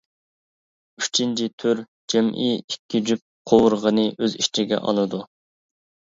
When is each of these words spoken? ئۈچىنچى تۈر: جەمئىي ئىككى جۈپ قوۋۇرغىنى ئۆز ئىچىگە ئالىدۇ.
ئۈچىنچى 1.01 1.49
تۈر: 1.63 1.81
جەمئىي 2.13 2.55
ئىككى 2.61 3.01
جۈپ 3.09 3.21
قوۋۇرغىنى 3.51 4.05
ئۆز 4.21 4.37
ئىچىگە 4.41 4.81
ئالىدۇ. 4.89 5.21